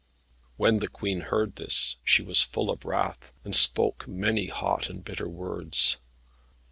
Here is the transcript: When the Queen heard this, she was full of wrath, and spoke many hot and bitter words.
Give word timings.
When 0.57 0.79
the 0.79 0.87
Queen 0.87 1.19
heard 1.19 1.57
this, 1.57 1.97
she 2.03 2.23
was 2.23 2.41
full 2.41 2.71
of 2.71 2.85
wrath, 2.85 3.31
and 3.43 3.55
spoke 3.55 4.07
many 4.07 4.47
hot 4.47 4.89
and 4.89 5.05
bitter 5.05 5.29
words. 5.29 5.97